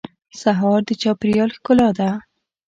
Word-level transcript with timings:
سهار 0.41 0.79
د 0.87 0.89
چاپېریال 1.01 1.49
ښکلا 1.57 1.89
ده. 1.97 2.09